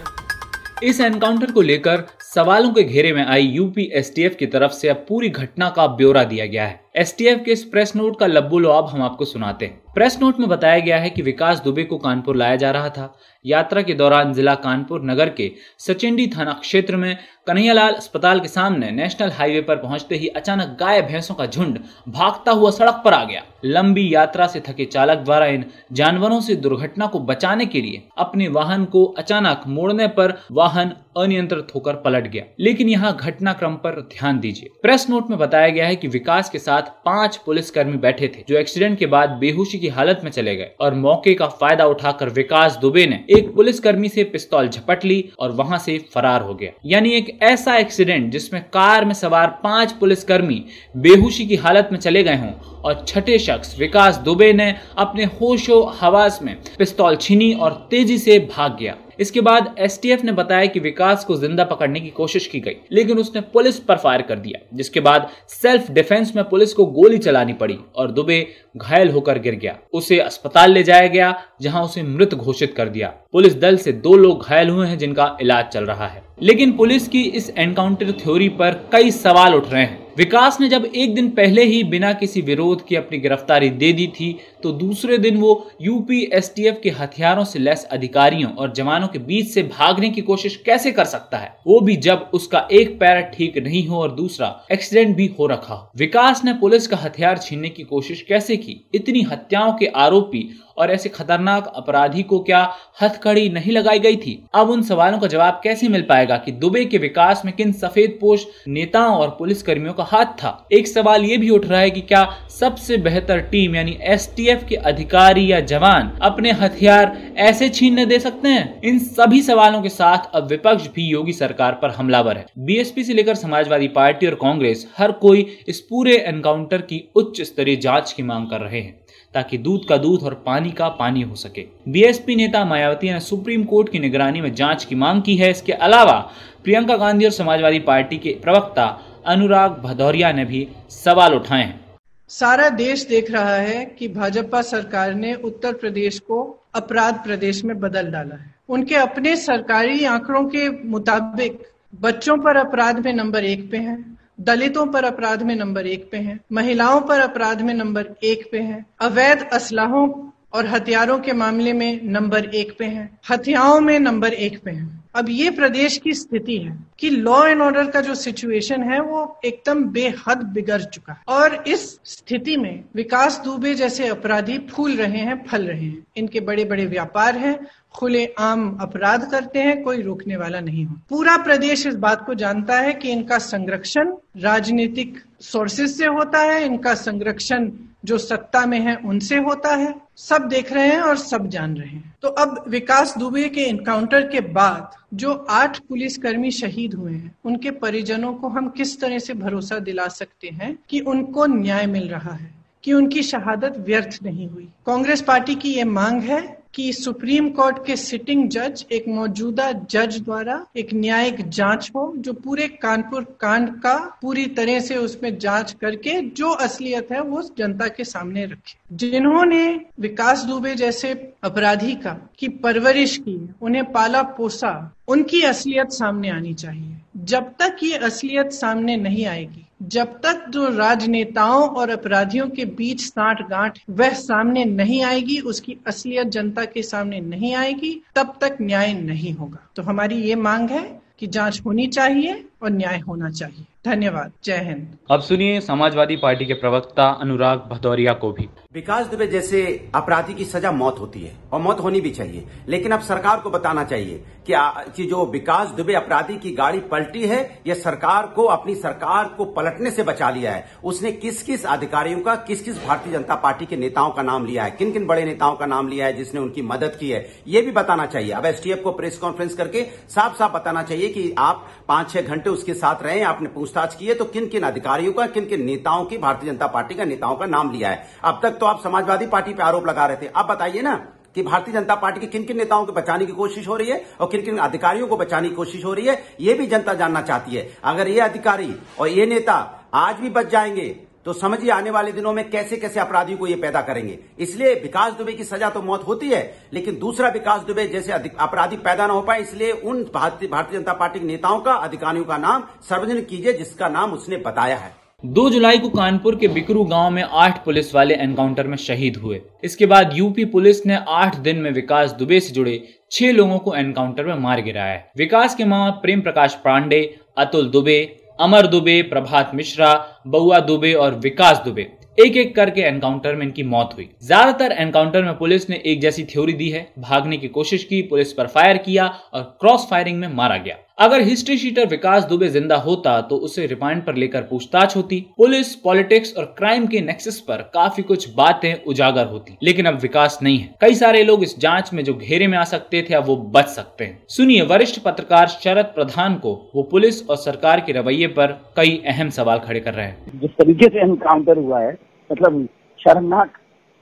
इस 0.82 1.00
एनकाउंटर 1.00 1.50
को 1.52 1.60
लेकर 1.60 2.04
सवालों 2.24 2.72
के 2.74 2.82
घेरे 2.82 3.12
में 3.12 3.24
आई 3.26 3.42
यूपी 3.42 3.82
एसटीएफ 3.94 4.36
की 4.38 4.46
तरफ़ 4.46 4.72
से 4.72 4.88
अब 4.88 5.04
पूरी 5.08 5.28
घटना 5.28 5.68
का 5.70 5.86
ब्यौरा 5.86 6.22
दिया 6.24 6.46
गया 6.46 6.66
है। 6.66 6.80
एसटीएफ 6.96 7.42
के 7.44 7.52
इस 7.52 7.64
प्रेस 7.64 7.92
नोट 7.96 8.18
का 8.20 8.26
लब्बो 8.26 8.58
लुआब 8.58 8.88
हम 8.88 9.02
आपको 9.02 9.24
सुनाते 9.24 9.66
हैं। 9.66 9.80
प्रेस 9.94 10.18
नोट 10.22 10.40
में 10.40 10.48
बताया 10.48 10.78
गया 10.78 10.98
है 10.98 11.10
कि 11.10 11.22
विकास 11.22 11.60
दुबे 11.60 11.84
को 11.84 11.98
कानपुर 11.98 12.36
लाया 12.36 12.56
जा 12.56 12.70
रहा 12.70 12.88
था। 12.88 13.14
यात्रा 13.44 13.82
के 13.82 13.94
दौरान 13.94 14.32
जिला 14.32 14.54
कानपुर 14.54 15.02
नगर 15.02 15.28
के 15.30 15.50
सचिंडी 15.78 16.26
थाना 16.28 16.52
क्षेत्र 16.52 16.96
में 16.96 17.16
कन्हैयालाल 17.46 17.94
अस्पताल 17.94 18.40
के 18.40 18.48
सामने 18.48 18.90
नेशनल 18.90 19.30
हाईवे 19.30 19.60
पर 19.60 19.76
पहुँचते 19.76 20.16
ही 20.16 20.28
अचानक 20.28 20.76
गाय 20.80 21.00
भैंसों 21.02 21.34
का 21.34 21.46
झुंड 21.46 21.78
भागता 22.08 22.52
हुआ 22.52 22.70
सड़क 22.70 23.00
पर 23.04 23.12
आ 23.12 23.24
गया। 23.24 23.42
लंबी 23.64 24.08
यात्रा 24.14 24.46
से 24.46 24.60
थके 24.60 24.84
चालक 24.84 25.18
द्वारा 25.18 25.46
इन 25.46 25.64
जानवरों 25.92 26.40
से 26.40 26.54
दुर्घटना 26.56 27.06
को 27.06 27.18
बचाने 27.20 27.66
के 27.66 27.80
लिए 27.80 28.02
अपने 28.18 28.48
वाहन 28.48 28.84
को 28.84 29.04
अचानक 29.18 29.62
मोड़ने 29.68 30.06
पर 30.10 30.34
वाहन 30.52 30.92
अनियंत्रित 31.16 31.74
होकर 31.74 31.94
पलट 31.94 32.26
गया। 32.26 32.44
लेकिन 32.60 32.88
यहाँ 32.88 33.16
घटनाक्रम 33.16 33.74
पर 33.76 34.00
ध्यान 34.10 34.38
दीजिए। 34.40 34.70
प्रेस 34.82 35.06
नोट 35.10 35.30
में 35.30 35.38
बताया 35.38 35.68
गया 35.68 35.86
है 35.86 35.96
कि 35.96 36.08
विकास 36.08 36.50
के 36.50 36.58
साथ 36.58 36.82
पाँच 37.04 37.36
पुलिसकर्मी 37.36 37.96
बैठे 37.98 38.28
थे, 38.28 38.44
जो 38.48 38.56
एक्सीडेंट 38.56 38.98
के 38.98 39.06
बाद 39.06 39.30
बेहोशी 39.40 39.78
की 39.78 39.88
हालत 39.88 40.20
में 40.24 40.30
चले 40.30 40.56
गए 40.56 40.70
और 40.80 40.94
मौके 40.96 41.34
का 41.34 41.46
फ़ायदा 41.48 41.86
उठाकर 41.86 42.28
विकास 42.30 42.76
दुबे 42.76 43.06
ने 43.06 43.24
एक 43.30 43.52
पुलिसकर्मी 43.54 44.08
से 44.08 44.22
पिस्तौल 44.24 44.68
झपट 44.68 45.04
ली 45.04 45.24
और 45.38 45.50
वहाँ 45.50 45.78
से 45.78 45.96
फरार 46.14 46.42
हो 46.42 46.54
गया। 46.54 46.70
यानी 46.86 47.10
एक 47.10 47.38
ऐसा 47.42 47.76
एक्सीडेंट 47.76 48.30
जिसमें 48.32 48.62
कार 48.64 49.04
में 49.04 49.12
सवार 49.14 49.46
पाँच 49.62 49.92
पुलिसकर्मी 49.92 50.62
बेहोशी 50.96 51.46
की 51.46 51.56
हालत 51.56 51.88
में 51.92 51.98
चले 51.98 52.22
गए 52.22 52.36
हों 52.36 52.50
और 52.84 53.04
छठे 53.08 53.38
शख्स 53.38 53.78
विकास 53.78 54.16
दुबे 54.18 54.52
ने 54.52 54.74
अपने 54.98 55.24
होशो 55.40 55.82
हवास 56.00 56.38
में 56.42 56.56
पिस्तौल 56.78 57.16
छीनी 57.16 57.52
और 57.52 57.86
तेज़ी 57.90 58.18
से 58.18 58.38
भाग 58.50 58.76
गया। 58.80 58.96
इसके 59.20 59.40
बाद 59.40 59.74
एसटीएफ 59.78 60.22
ने 60.24 60.32
बताया 60.32 60.66
कि 60.66 60.80
विकास 60.80 61.24
को 61.24 61.36
ज़िंदा 61.36 61.64
पकड़ने 61.64 62.00
की 62.00 62.08
कोशिश 62.10 62.46
की 62.46 62.60
गई, 62.60 62.76
लेकिन 62.92 63.18
उसने 63.18 63.40
पुलिस 63.52 63.78
पर 63.78 63.96
फायर 63.96 64.22
कर 64.22 64.38
दिया, 64.38 64.60
जिसके 64.74 65.00
बाद 65.00 65.28
सेल्फ 65.50 65.90
डिफेंस 65.90 66.32
में 66.36 66.44
पुलिस 66.44 66.72
को 66.72 66.86
गोली 66.86 67.18
चलानी 67.18 67.52
पड़ी 67.52 67.78
और 67.96 68.10
दुबे 68.10 68.46
घायल 68.76 69.10
होकर 69.10 69.38
गिर 69.38 69.54
गया। 69.54 69.76
उसे 69.92 70.18
अस्पताल 70.18 70.72
ले 70.72 70.82
जाया 70.82 71.06
गया, 71.06 71.34
जहाँ 71.62 71.82
उसे 71.84 72.02
मृत 72.02 72.34
घोषित 72.34 72.74
कर 72.76 72.88
दिया। 72.88 73.08
पुलिस 73.32 73.60
दल 73.60 73.76
से 73.76 73.92
दो 73.92 74.16
लोग 74.16 74.44
घायल 74.44 74.70
हुए 74.70 74.86
हैं 74.86 74.98
जिनका 74.98 75.36
इलाज 75.42 75.64
चल 75.64 75.84
रहा 75.84 76.06
है। 76.06 76.22
लेकिन 76.42 76.72
पुलिस 76.72 77.08
की 77.08 77.22
इस 77.22 77.52
एनकाउंटर 77.58 78.12
थ्योरी 78.20 78.48
पर 78.50 78.80
कई 78.92 79.10
सवाल 79.10 79.54
उठ 79.54 79.68
रहे 79.68 79.82
हैं। 79.82 80.09
विकास 80.20 80.60
ने 80.60 80.68
जब 80.68 80.84
एक 80.94 81.14
दिन 81.14 81.28
पहले 81.30 81.62
ही 81.64 81.82
बिना 81.84 82.12
किसी 82.12 82.40
विरोध 82.40 82.84
की 82.86 82.96
अपनी 82.96 83.18
गिरफ्तारी 83.18 83.68
दे 83.70 83.92
दी 83.92 84.06
थी 84.06 84.28
तो 84.62 84.72
दूसरे 84.72 85.18
दिन 85.18 85.36
वो 85.36 85.52
यूपी 85.82 86.20
एसटीएफ 86.32 86.80
के 86.82 86.90
हथियारों 86.90 87.44
से 87.44 87.58
लैस 87.58 87.84
अधिकारियों 87.84 88.50
और 88.52 88.72
जवानों 88.72 89.08
के 89.08 89.18
बीच 89.18 89.48
से 89.48 89.62
भागने 89.62 90.10
की 90.10 90.20
कोशिश 90.20 90.56
कैसे 90.56 90.92
कर 90.92 91.04
सकता 91.04 91.38
है? 91.38 91.56
वो 91.66 91.80
भी 91.80 91.96
जब 91.96 92.30
उसका 92.34 92.66
एक 92.72 92.98
पैर 93.00 93.20
ठीक 93.34 93.58
नहीं 93.58 93.86
हो 93.86 93.96
और 93.96 94.12
दूसरा 94.12 94.66
एक्सीडेंट 94.72 95.16
भी 95.16 95.26
हो 95.38 95.46
रखा 95.46 95.92
विकास 95.96 96.44
ने 96.44 96.54
पुलिस 96.54 96.86
का 96.86 96.96
हथियार 96.96 97.38
छीनने 97.38 97.68
की 97.68 97.82
कोशिश 97.82 98.22
कैसे 98.22 98.56
की? 98.56 98.80
इतनी 98.94 99.22
हत्याओं 99.22 99.72
के 99.72 99.86
आरोपी 99.86 100.48
और 100.80 100.90
ऐसे 100.90 101.08
खतरनाक 101.08 101.72
अपराधी 101.76 102.22
को 102.22 102.38
क्या 102.40 102.60
हथकड़ी 103.02 103.48
नहीं 103.48 103.72
लगाई 103.72 103.98
गई 103.98 104.16
थी? 104.16 104.32
अब 104.54 104.70
उन 104.70 104.82
सवालों 104.82 105.18
का 105.18 105.26
जवाब 105.26 105.60
कैसे 105.64 105.88
मिल 105.88 106.02
पाएगा 106.02 106.36
कि 106.36 106.52
दुबे 106.52 106.84
के 106.84 106.98
विकास 106.98 107.42
में 107.44 107.54
किन 107.54 107.72
सफ़ेद 107.72 108.18
पोष 108.20 108.44
नेताओं 108.68 109.16
और 109.16 109.28
पुलिस 109.28 109.62
कर्मियों 109.62 109.94
का 109.94 110.04
हाथ 110.04 110.24
था? 110.24 110.66
एक 110.72 110.88
सवाल 110.88 111.24
ये 111.24 111.36
भी 111.36 111.50
उठ 111.50 111.66
रहा 111.66 111.80
है 111.80 111.90
कि 111.90 112.00
क्या 112.00 112.24
सबसे 112.60 112.96
बेहतर 112.96 113.40
टीम 113.40 113.76
यानी 113.76 113.98
एसटीएफ 114.02 114.64
के 114.68 114.76
अधिकारी 114.76 115.52
या 115.52 115.60
जवान 115.60 116.10
अपने 116.22 116.52
हथियार 116.52 117.16
ऐसे 117.36 117.68
छीनने 117.68 118.06
दे 118.06 118.18
सकते 118.18 118.48
हैं? 118.48 118.80
इन 118.84 118.98
सभी 118.98 119.42
सवालों 119.42 119.82
के 119.82 119.88
साथ 119.88 120.30
अब 120.34 120.46
विपक्ष 120.46 120.86
भी 120.94 121.06
योगी 121.06 121.32
सरकार 121.32 121.78
पर 121.82 121.90
हमलावर 121.90 122.36
है। 122.36 122.46
बीएसपी 122.58 123.04
से 123.04 123.14
लेकर 123.14 123.34
समाजवादी 123.34 123.88
पार्टी 123.88 124.26
और 124.26 124.34
कांग्रेस 124.34 124.86
हर 124.98 125.12
कोई 125.12 125.46
इस 125.68 125.80
पूरे 125.80 126.16
एनकाउंटर 126.16 126.82
की 126.82 127.02
उच्च 127.16 127.40
स्तरीय 127.40 127.76
जाँच 127.76 128.12
की 128.12 128.22
मांग 128.22 128.46
कर 128.46 128.60
रहे 128.60 128.80
हैं। 128.80 128.99
ताकि 129.34 129.58
दूध 129.58 129.86
का 129.88 129.96
दूध 129.96 130.22
और 130.22 130.34
पानी 130.46 130.70
का 130.70 130.88
पानी 130.88 131.22
हो 131.22 131.34
सके। 131.34 131.66
बीएसपी 131.88 132.36
नेता 132.36 132.64
मायावती 132.64 133.12
ने 133.12 133.20
सुप्रीम 133.20 133.64
कोर्ट 133.64 133.88
की 133.88 133.98
निगरानी 133.98 134.40
में 134.40 134.54
जाँच 134.54 134.84
की 134.84 134.94
मांग 134.94 135.22
की 135.22 135.36
है। 135.36 135.50
इसके 135.50 135.72
अलावा 135.72 136.18
प्रियंका 136.64 136.96
गांधी 136.96 137.24
और 137.24 137.30
समाजवादी 137.30 137.78
पार्टी 137.78 138.18
के 138.18 138.38
प्रवक्ता 138.42 138.86
अनुराग 139.26 139.72
भदौरिया 139.72 140.32
ने 140.32 140.44
भी 140.44 140.68
सवाल 140.90 141.34
उठाए 141.34 141.62
हैं। 141.62 141.80
सारा 142.28 142.68
देश 142.68 143.06
देख 143.06 143.30
रहा 143.30 143.56
है 143.56 143.84
कि 143.98 144.08
भाजपा 144.08 144.62
सरकार 144.62 145.14
ने 145.14 145.34
उत्तर 145.34 145.72
प्रदेश 145.72 146.18
को 146.18 146.42
अपराध 146.74 147.14
प्रदेश 147.14 147.64
में 147.64 147.80
बदल 147.80 148.10
डाला 148.10 148.34
है। 148.34 148.54
उनके 148.68 148.94
अपने 148.94 149.36
सरकारी 149.36 150.04
आंकड़ों 150.04 150.44
के 150.44 150.68
मुताबिक 150.88 151.62
बच्चों 152.00 152.36
पर 152.36 152.56
अपराध 152.56 153.04
में 153.06 153.12
नंबर 153.12 153.44
एक 153.44 153.70
पे 153.70 153.76
है। 153.76 153.96
दलितों 154.40 154.86
पर 154.86 155.04
अपराध 155.04 155.42
में 155.42 155.56
नंबर 155.56 155.86
एक 155.86 156.08
पे 156.10 156.16
हैं, 156.16 156.40
महिलाओं 156.52 157.00
पर 157.00 157.20
अपराध 157.20 157.62
में 157.62 157.74
नंबर 157.74 158.06
एक 158.22 158.48
पे 158.52 158.58
हैं, 158.58 158.86
अवैध 159.00 159.48
असलाहों 159.52 160.30
और 160.52 160.66
हथियारों 160.66 161.18
के 161.18 161.32
मामले 161.32 161.72
में 161.72 162.00
नंबर 162.04 162.44
एक 162.44 162.76
पे 162.78 162.84
हैं। 162.84 163.18
हथियारों 163.30 163.80
में 163.80 164.00
नंबर 164.00 164.32
एक 164.32 164.60
पे 164.64 164.70
हैं। 164.70 165.00
अब 165.14 165.26
ये 165.28 165.50
प्रदेश 165.50 165.96
की 165.96 166.12
स्थिति 166.12 166.56
है 166.56 166.78
कि 166.98 167.10
लॉ 167.10 167.46
एंड 167.46 167.60
ऑर्डर 167.60 167.86
का 167.86 168.00
जो 168.00 168.14
सिचुएशन 168.14 168.82
है, 168.82 169.00
वो 169.00 169.40
एकदम 169.44 169.84
बेहद 169.84 170.36
बिगड़ 170.36 170.82
चुका 170.82 171.12
है। 171.12 171.20
और 171.28 171.64
इस 171.66 171.98
स्थिति 172.04 172.56
में 172.56 172.84
विकास 172.94 173.40
दुबे 173.44 173.74
जैसे 173.74 174.08
अपराधी 174.08 174.58
फूल 174.58 174.92
रहे 174.92 175.18
हैं, 175.18 175.46
फल 175.46 175.62
रहे 175.62 175.84
हैं। 175.84 176.04
इनके 176.16 176.40
बड़े 176.40 176.64
बड़े 176.64 176.86
व्यापार 176.86 177.38
हैं 177.38 177.66
खुले 177.94 178.34
आम 178.38 178.78
अपराध 178.80 179.30
करते 179.30 179.58
हैं, 179.58 179.82
कोई 179.82 180.02
रोकने 180.02 180.36
वाला 180.36 180.60
नहीं 180.60 180.84
हो। 180.84 180.96
पूरा 181.10 181.36
प्रदेश 181.36 181.86
इस 181.86 181.94
बात 181.94 182.26
को 182.26 182.34
जानता 182.34 182.80
है 182.80 182.92
कि 182.92 183.10
इनका 183.10 183.38
संरक्षण 183.38 184.14
राजनीतिक 184.36 185.22
सोर्सेज 185.40 185.90
से 185.98 186.06
होता 186.06 186.38
है, 186.38 186.66
इनका 186.66 186.94
संरक्षण 186.94 187.70
जो 188.04 188.18
सत्ता 188.18 188.64
में 188.66 188.78
है, 188.80 188.94
उनसे 188.96 189.36
होता 189.36 189.74
है। 189.76 189.94
सब 190.16 190.42
देख 190.42 190.72
रहे 190.72 190.88
हैं 190.88 191.00
और 191.00 191.16
सब 191.16 191.46
जान 191.46 191.76
रहे 191.76 191.88
हैं। 191.88 192.14
तो 192.22 192.28
अब 192.28 192.64
विकास 192.68 193.16
दुबे 193.18 193.48
के 193.48 193.64
इनकाउंटर 193.64 194.26
के 194.28 194.40
बाद 194.40 194.90
जो 195.14 195.32
आठ 195.50 195.78
पुलिसकर्मी 195.78 196.50
शहीद 196.50 196.94
हुए 196.94 197.12
हैं, 197.12 197.34
उनके 197.44 197.70
परिजनों 197.70 198.34
को 198.34 198.48
हम 198.48 198.68
किस 198.68 199.00
तरह 199.00 199.18
से 199.18 199.34
भरोसा 199.34 199.78
दिला 199.78 200.08
सकते 200.08 200.48
हैं 200.48 200.78
कि 200.90 201.00
उनको 201.00 201.46
न्याय 201.46 201.86
मिल 201.86 202.08
रहा 202.08 202.34
है, 202.34 202.54
कि 202.84 202.92
उनकी 202.92 203.22
शहादत 203.22 203.74
व्यर्थ 203.78 204.18
नहीं 204.22 204.48
हुई? 204.48 204.68
कांग्रेस 204.86 205.22
पार्टी 205.22 205.54
की 205.54 205.74
ये 205.74 205.84
मांग 205.84 206.22
है 206.22 206.59
कि 206.74 206.92
सुप्रीम 206.92 207.48
कोर्ट 207.48 207.86
के 207.86 207.96
सिटिंग 207.96 208.48
जज, 208.48 208.86
एक 208.92 209.08
मौजूदा 209.08 209.72
जज 209.72 210.20
द्वारा 210.20 210.66
एक 210.76 210.88
न्यायिक 210.94 211.48
जाँच 211.48 211.90
हो, 211.96 212.14
जो 212.16 212.32
पूरे 212.32 212.68
कानपुर 212.68 213.24
कांड 213.40 213.68
का 213.68 214.18
पूरी 214.22 214.46
तरह 214.46 214.80
से 214.80 214.96
उसमें 214.96 215.38
जाँच 215.38 215.72
करके 215.72 216.20
जो 216.30 216.50
असलियत 216.50 217.08
है, 217.12 217.20
वो 217.20 217.42
जनता 217.58 217.88
के 217.88 218.04
सामने 218.04 218.44
रखे। 218.44 218.78
जिन्होंने 218.92 219.80
विकास 220.00 220.44
दुबे 220.44 220.74
जैसे 220.74 221.34
अपराधी 221.42 221.94
का, 221.94 222.30
की 222.38 222.48
परवरिश 222.48 223.16
की, 223.16 223.50
उन्हें 223.62 223.92
पाला 223.92 224.22
पोसा, 224.22 224.96
उनकी 225.08 225.42
असलियत 225.42 225.88
सामने 225.90 226.30
आनी 226.30 226.54
चाहिए। 226.54 226.96
जब 227.16 227.42
तक 227.42 227.76
ये 227.82 227.96
असलियत 227.96 228.52
सामने 228.52 228.96
नहीं 228.96 229.26
आएगी 229.26 229.66
जब 229.82 230.06
तक 230.06 230.46
जो 230.48 230.68
राजनेताओं 230.68 231.68
और 231.68 231.90
अपराधियों 231.90 232.48
के 232.48 232.64
बीच 232.64 233.00
साठ 233.00 233.48
गांठ 233.48 233.78
वह 233.90 234.10
सामने 234.10 234.64
नहीं 234.64 235.02
आएगी, 235.02 235.38
उसकी 235.38 235.76
असलियत 235.86 236.26
जनता 236.26 236.64
के 236.64 236.82
सामने 236.82 237.20
नहीं 237.20 237.54
आएगी, 237.54 238.02
तब 238.16 238.38
तक 238.40 238.58
न्याय 238.60 238.92
नहीं 238.92 239.32
होगा। 239.32 239.68
तो 239.76 239.82
हमारी 239.82 240.14
ये 240.14 240.34
मांग 240.34 240.70
है 240.70 241.02
कि 241.18 241.26
जाँच 241.26 241.62
होनी 241.66 241.86
चाहिए। 241.86 242.44
और 242.62 242.70
न्याय 242.70 242.98
होना 242.98 243.30
चाहिए। 243.30 243.64
धन्यवाद। 243.84 244.32
जय 244.44 244.56
हिंद। 244.56 244.98
अब 245.10 245.20
सुनिए 245.20 245.60
समाजवादी 245.60 246.16
पार्टी 246.16 246.46
के 246.46 246.54
प्रवक्ता 246.54 247.08
अनुराग 247.08 247.58
भदौरिया 247.58 248.12
को 248.12 248.32
भी। 248.32 248.48
विकास 248.74 249.06
दुबे 249.06 249.26
जैसे 249.26 249.90
अपराधी 249.94 250.34
की 250.34 250.44
सजा 250.44 250.72
मौत 250.72 251.00
होती 251.00 251.20
है 251.20 251.34
और 251.52 251.60
मौत 251.60 251.80
होनी 251.80 252.00
भी 252.00 252.10
चाहिए। 252.10 252.46
लेकिन 252.68 252.92
अब 252.92 253.00
सरकार 253.00 253.40
को 253.40 253.50
बताना 253.50 253.84
चाहिए 253.84 254.24
कि, 254.46 254.52
आ, 254.52 254.70
कि 254.70 255.06
जो 255.06 255.26
विकास 255.26 255.68
दुबे 255.68 255.94
अपराधी 255.94 256.36
की 256.36 256.50
गाड़ी 256.50 256.80
पलटी 256.80 257.26
है 257.26 257.60
यह 257.66 257.74
सरकार 257.74 258.26
को 258.26 258.44
अपनी 258.44 258.74
सरकार 258.74 259.24
को 259.24 259.44
पलटने 259.44 259.90
से 259.90 260.02
बचा 260.02 260.30
लिया 260.30 260.52
है। 260.52 260.66
उसने 260.84 261.12
किस 261.12 261.42
किस 261.42 261.66
अधिकारियों 261.66 262.20
का 262.20 262.34
किस 262.34 262.62
किस 262.62 262.86
भारतीय 262.86 263.12
जनता 263.12 263.34
पार्टी 263.34 263.66
के 263.66 263.76
नेताओं 263.76 264.10
का 264.10 264.22
नाम 264.22 264.46
लिया 264.46 264.64
है? 264.64 264.70
किन 264.70 264.92
किन 264.92 265.06
बड़े 265.06 265.24
नेताओं 265.24 265.56
का 265.56 265.66
नाम 265.66 265.88
लिया 265.88 266.06
है 266.06 266.12
जिसने 266.12 266.40
उनकी 266.40 266.62
मदद 266.62 266.96
की 267.00 267.10
है? 267.10 267.30
यह 267.48 267.62
भी 267.62 267.70
बताना 267.70 268.06
चाहिए। 268.06 268.32
अब 268.32 268.46
एसटीएफ 268.46 268.80
को 268.84 268.92
प्रेस 268.92 269.18
कॉन्फ्रेंस 269.18 269.54
करके 269.54 269.82
साफ़ 270.08 270.38
साफ़ 270.38 270.52
बताना 270.52 270.82
चाहिए 270.82 271.08
कि 271.08 271.34
आप 271.38 271.68
पाँच 271.88 272.10
छह 272.10 272.22
घंटे 272.22 272.49
उसके 272.50 272.74
साथ 272.74 273.02
रहे, 273.02 273.20
आपने 273.22 273.48
पूछताछ 273.48 273.94
की 273.94 274.06
है 274.06 274.14
तो 274.14 274.24
किन 274.24 274.48
किन 274.48 274.62
अधिकारियों 274.62 275.12
का 275.12 275.26
किन 275.26 275.46
किन 275.46 275.64
नेताओं 275.64 276.04
की, 276.04 276.18
भारतीय 276.18 276.50
जनता 276.50 276.66
पार्टी 276.66 276.94
का 276.94 277.04
नेताओं 277.04 277.36
का 277.36 277.46
नाम 277.46 277.70
लिया 277.72 277.90
है? 277.90 278.06
अब 278.24 278.40
तक 278.42 278.50
तो 278.50 278.66
आप 278.66 278.80
समाजवादी 278.84 279.26
पार्टी 279.26 279.54
पर 279.54 279.62
आरोप 279.62 279.86
लगा 279.86 280.06
रहे 280.06 280.16
थे। 280.16 280.30
अब 280.36 280.46
बताइए 280.46 280.82
ना 280.82 280.94
कि 281.34 281.42
भारतीय 281.42 281.74
जनता 281.74 281.94
पार्टी 281.94 282.20
के 282.20 282.26
किन 282.26 282.44
किन 282.44 282.56
नेताओं 282.56 282.84
को 282.86 282.92
बचाने 282.92 283.26
की 283.26 283.32
कोशिश 283.32 283.68
हो 283.68 283.76
रही 283.76 283.90
है 283.90 284.04
और 284.20 284.28
किन 284.28 284.42
किन 284.42 284.58
अधिकारियों 284.58 285.06
को 285.08 285.16
बचाने 285.16 285.48
की 285.48 285.54
कोशिश 285.54 285.84
हो 285.84 285.92
रही 285.94 286.06
है, 286.06 286.22
ये 286.40 286.54
भी 286.54 286.66
जनता 286.66 286.94
जानना 286.94 287.22
चाहती 287.22 287.56
है। 287.56 287.68
अगर 287.84 288.08
ये 288.08 288.20
अधिकारी 288.20 288.74
और 289.00 289.08
ये 289.08 289.26
नेता 289.26 289.54
आज 289.94 290.16
भी 290.16 290.30
बच 290.30 290.46
जाएँगे 290.46 290.88
तो 291.26 291.32
समझिए 291.32 291.70
आने 291.70 291.90
वाले 291.90 292.12
दिनों 292.12 292.32
में 292.32 292.48
कैसे 292.50 292.76
कैसे 292.76 293.00
अपराधियों 293.00 293.38
को 293.38 293.46
ये 293.46 293.56
पैदा 293.56 293.80
करेंगे। 293.82 294.18
इसलिए 294.38 294.74
विकास 294.74 295.12
दुबे 295.12 295.32
की 295.32 295.44
सजा 295.44 295.68
तो 295.70 295.82
मौत 295.82 296.06
होती 296.06 296.28
है, 296.28 296.42
लेकिन 296.72 296.98
दूसरा 296.98 297.28
विकास 297.28 297.62
दुबे 297.62 297.86
जैसे 297.88 298.12
अपराधी 298.12 298.76
पैदा 298.78 299.06
ना 299.06 299.12
हो 299.12 299.20
पाए, 299.22 299.40
इसलिए 299.40 299.72
उन 299.72 300.02
भारतीय 300.14 300.48
जनता 300.72 300.92
पार्टी 300.92 301.18
के 301.18 301.26
नेताओं 301.26 301.60
का, 301.60 301.72
अधिकारियों 301.72 302.24
का 302.24 302.38
नाम 302.38 302.64
सार्वजनिक 302.88 303.28
कीजिए, 303.28 303.52
जिसका 303.52 303.88
नाम 303.88 304.12
उसने 304.12 304.36
बताया 304.38 304.76
है। 304.76 304.98
दो 305.24 305.48
जुलाई 305.50 305.78
को 305.78 305.88
कानपुर 305.88 306.36
के 306.36 306.48
बिकरू 306.48 306.84
गाँव 306.84 307.10
में 307.10 307.22
आठ 307.22 307.64
पुलिस 307.64 307.94
वाले 307.94 308.14
एनकाउंटर 308.16 308.66
में 308.66 308.76
शहीद 308.78 309.16
हुए। 309.16 309.40
इसके 309.64 309.86
बाद 309.86 310.12
यूपी 310.14 310.44
पुलिस 310.46 310.84
ने 310.86 310.98
आठ 311.08 311.36
दिन 311.38 311.56
में 311.56 311.70
विकास 311.72 312.12
दुबे 312.12 312.38
से 312.40 312.54
जुड़े 312.54 312.82
छह 313.12 313.32
लोगों 313.32 313.58
को 313.58 313.74
एनकाउंटर 313.74 314.26
में 314.26 314.34
मार 314.36 314.60
गिराया 314.62 314.92
है। 314.92 315.10
विकास 315.16 315.54
के 315.54 315.64
माँ 315.64 315.90
प्रेम 315.92 316.20
प्रकाश 316.20 316.54
पांडे, 316.64 317.02
अतुल 317.38 317.68
दुबे 317.68 317.98
अमर 318.40 318.66
दुबे, 318.66 319.00
प्रभात 319.02 319.50
मिश्रा, 319.54 319.94
बउआ 320.26 320.58
दुबे 320.60 320.92
और 320.94 321.14
विकास 321.14 321.60
दुबे। 321.64 321.82
एक 322.18 322.36
एक 322.36 322.54
करके 322.56 322.80
एनकाउंटर 322.80 323.34
में 323.36 323.44
इनकी 323.46 323.62
मौत 323.64 323.90
हुई। 323.96 324.08
ज़्यादातर 324.22 324.72
एनकाउंटर 324.72 325.24
में 325.24 325.36
पुलिस 325.38 325.68
ने 325.70 325.80
एक 325.86 326.00
जैसी 326.00 326.24
थ्योरी 326.24 326.52
दी 326.52 326.68
है। 326.68 326.86
भागने 326.98 327.36
की 327.36 327.48
कोशिश 327.48 327.84
की, 327.84 328.00
पुलिस 328.02 328.32
पर 328.32 328.46
फायर 328.46 328.76
किया 328.78 329.06
और 329.34 329.42
क्रॉस 329.60 329.86
फायरिंग 329.90 330.18
में 330.18 330.28
मारा 330.28 330.56
गया। 330.56 330.76
अगर 331.00 331.20
हिस्ट्री 331.22 331.56
शीटर 331.58 331.86
विकास 331.88 332.24
दुबे 332.24 332.48
ज़िंदा 332.48 332.76
होता 332.76 333.20
तो 333.20 333.36
उसे 333.36 333.66
रिमांड 333.66 334.02
पर 334.06 334.14
लेकर 334.14 334.42
पूछताछ 334.42 334.96
होती। 334.96 335.20
पुलिस 335.36 335.74
पॉलिटिक्स 335.74 336.34
और 336.38 336.44
क्राइम 336.58 336.86
के 336.86 337.00
नेक्सस 337.00 337.38
पर 337.40 337.62
काफ़ी 337.74 338.02
कुछ 338.02 338.28
बातें 338.34 338.84
उजागर 338.84 339.26
होती। 339.26 339.56
लेकिन 339.62 339.86
अब 339.86 339.98
विकास 340.00 340.38
नहीं 340.42 340.58
है। 340.58 340.74
कई 340.80 340.94
सारे 340.94 341.22
लोग 341.24 341.42
इस 341.44 341.58
जाँच 341.58 341.92
में 341.94 342.02
जो 342.04 342.14
घेरे 342.14 342.46
में 342.46 342.56
आ 342.58 342.64
सकते 342.64 343.02
थे, 343.02 343.14
अब 343.14 343.24
वो 343.26 343.36
बच 343.54 343.68
सकते 343.68 344.04
हैं। 344.04 344.22
सुनिए 344.28 344.62
वरिष्ठ 344.64 345.00
पत्रकार 345.02 345.46
शरद 345.48 345.84
प्रधान 345.94 346.34
को, 346.36 346.52
वो 346.74 346.82
पुलिस 346.82 347.28
और 347.30 347.36
सरकार 347.38 347.80
के 347.80 347.92
रवैये 347.92 348.26
पर 348.30 348.52
कई 348.76 349.02
अहम 349.06 349.30
सवाल 349.30 349.58
खड़े 349.60 349.80
कर 349.80 349.94
रहे 349.94 350.06
हैं। 350.06 350.40
जिस 350.40 350.50
तरीके 350.52 350.88
से 350.88 351.00
एनकाउंटर 351.02 351.58
हुआ 351.58 351.80
है 351.80 351.96
मतलब 352.30 352.66
शर्मनाक 353.00 353.56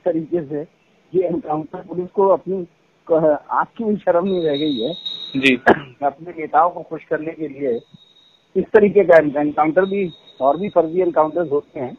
तरीके 0.07 0.45
से 0.45 0.67
ये 1.13 1.27
एनकाउंटर 1.29 1.85
पुलिस 1.89 2.09
को 2.11 2.29
अपनी 2.31 2.67
आँख 3.09 3.69
की 3.79 3.85
भी 3.85 3.97
शर्म 3.97 4.25
नहीं 4.25 4.43
रह 4.43 4.57
गई 4.57 4.81
है। 4.81 4.93
जी। 5.37 5.55
अपने 6.03 6.33
नेताओं 6.39 6.71
को 6.71 6.83
खुश 6.83 7.05
करने 7.05 7.33
के 7.33 7.49
लिए 7.49 7.81
इस 8.57 8.65
तरीके 8.75 9.05
का 9.05 9.17
एनकाउंटर 9.41 9.85
भी 9.85 10.11
और 10.41 10.57
भी 10.57 10.69
फर्जी 10.69 11.01
एनकाउंटर 11.01 11.49
होते 11.49 11.81
हैं। 11.81 11.97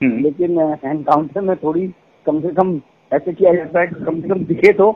हम्म। 0.00 0.22
लेकिन 0.22 0.60
एनकाउंटर 0.84 1.40
में 1.40 1.56
थोड़ी 1.56 1.86
कम 2.26 2.40
से 2.40 2.48
कम 2.54 2.80
ऐसे 3.12 3.32
किया 3.32 3.52
जाता 3.54 3.80
है 3.80 3.86
कि 3.86 4.04
कम 4.04 4.20
से 4.20 4.28
कम 4.28 4.44
दिखे 4.44 4.72
तो 4.72 4.90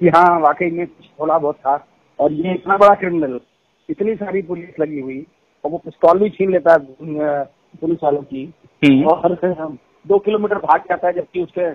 कि 0.00 0.08
हाँ 0.08 0.40
वाकई 0.40 0.70
में 0.70 0.86
थोड़ा 0.86 1.38
बहुत 1.38 1.56
था। 1.56 1.86
और 2.18 2.32
ये 2.32 2.54
इतना 2.54 2.76
बड़ा 2.76 2.94
क्रिमिनल 2.94 3.40
इतनी 3.88 4.14
सारी 4.14 4.42
पुलिस 4.42 4.80
लगी 4.80 5.00
हुई 5.00 5.24
और 5.64 5.70
वो 5.70 5.78
पिस्तौल 5.78 6.18
भी 6.18 6.30
छीन 6.30 6.52
लेता 6.52 6.72
है 6.72 7.44
पुलिस 7.80 7.98
वालों 8.04 8.22
की। 8.22 8.44
हम्म। 8.84 9.04
और 9.04 9.78
दो 10.06 10.18
किलोमीटर 10.18 10.58
भाग 10.58 10.80
जाता 10.80 11.06
है 11.08 11.12
जबकि 11.12 11.42
उसके 11.42 11.70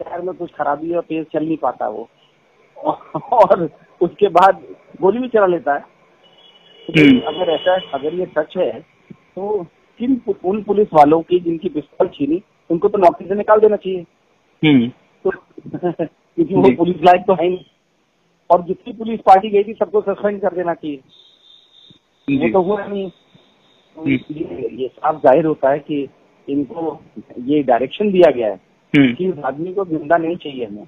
पैर 0.00 0.20
में 0.20 0.34
कुछ 0.34 0.50
खराबी 0.54 0.90
है 0.90 1.00
तेज 1.00 1.26
चल 1.32 1.44
नहीं 1.44 1.56
पाता 1.56 1.88
वो। 1.88 2.08
और 2.76 3.68
उसके 4.00 4.28
बाद 4.28 4.62
गोली 5.02 5.18
भी 5.18 5.28
चला 5.28 5.46
लेता 5.46 5.74
है। 5.74 5.80
हम्म। 6.88 7.20
अगर 7.20 7.50
ऐसा 7.50 7.74
अगर 7.94 8.14
ये 8.14 8.26
सच 8.26 8.56
है 8.56 8.80
तो 9.36 9.62
किन 10.00 10.20
उन 10.44 10.62
पुलिस 10.62 10.88
वालों 10.94 11.20
की 11.22 11.40
जिनकी 11.40 11.68
पिस्तौल 11.68 12.08
छीनी 12.08 12.42
उनको 12.70 12.88
तो 12.88 12.98
नौकरी 12.98 13.28
से 13.28 13.34
निकाल 13.34 13.60
देना 13.60 13.76
चाहिए। 13.76 14.04
हम्म। 14.62 14.88
तो 15.24 15.30
क्योंकि 16.04 16.54
वो 16.54 16.70
पुलिस 16.76 16.96
लायक 16.96 17.24
तो 17.26 17.32
है 17.32 17.48
नहीं। 17.48 17.64
और 18.50 18.62
जितनी 18.62 18.92
पुलिस 18.92 19.20
पार्टी 19.20 19.48
गई 19.48 19.64
थी 19.64 19.72
सबको 19.72 20.00
सस्पेंड 20.00 20.40
कर 20.40 20.54
देना 20.54 20.74
चाहिए। 20.74 20.96
वो 22.28 22.48
तो 22.52 22.62
हुआ 22.62 22.84
नहीं। 22.86 23.10
तो 23.10 24.02
हम्म। 24.02 24.78
ये 24.78 24.88
साफ़ 24.88 25.16
ज़ाहिर 25.16 25.44
होता 25.44 25.70
है 25.70 25.78
कि 25.78 26.08
इनको 26.48 27.00
ये 27.38 27.62
डायरेक्शन 27.62 28.10
दिया 28.10 28.30
गया 28.30 28.48
है 28.48 28.60
कि 29.14 29.28
उस 29.28 29.38
आदमी 29.38 29.74
को 29.74 29.84
ज़िंदा 29.84 30.16
नहीं 30.16 30.36
चाहिए 30.36 30.64
हमें। 30.64 30.86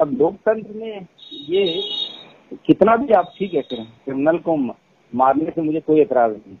अब 0.00 0.18
लोकतंत्र 0.18 0.74
में 0.74 1.06
ये 1.48 1.64
कितना 2.54 2.96
भी 2.96 3.12
आप 3.12 3.32
ठीक 3.38 3.54
है 3.54 3.62
करें 3.62 3.84
क्रिमिनल 4.04 4.38
को 4.38 4.56
मारने 5.14 5.44
से 5.44 5.62
मुझे 5.62 5.80
कोई 5.80 6.00
एतराज़ 6.00 6.32
नहीं। 6.32 6.56